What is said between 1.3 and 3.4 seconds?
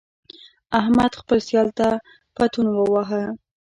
سیال ته پتون وواهه.